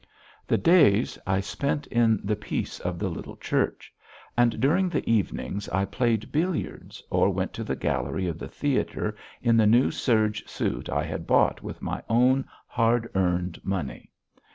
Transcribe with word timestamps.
The 0.47 0.57
days 0.57 1.19
I 1.27 1.41
spent 1.41 1.85
in 1.85 2.21
the 2.23 2.35
peace 2.35 2.79
of 2.79 2.97
the 2.97 3.07
little 3.07 3.35
church, 3.35 3.93
and 4.35 4.59
during 4.59 4.89
the 4.89 5.07
evenings 5.07 5.69
I 5.69 5.85
played 5.85 6.31
billiards, 6.31 7.03
or 7.11 7.29
went 7.29 7.53
to 7.53 7.63
the 7.63 7.75
gallery 7.75 8.25
of 8.25 8.39
the 8.39 8.47
theatre 8.49 9.15
in 9.43 9.57
the 9.57 9.67
new 9.67 9.91
serge 9.91 10.47
suit 10.49 10.89
I 10.89 11.03
had 11.03 11.27
bought 11.27 11.61
with 11.61 11.83
my 11.83 12.01
own 12.09 12.45
hard 12.65 13.11
earned 13.13 13.61
money. 13.63 14.09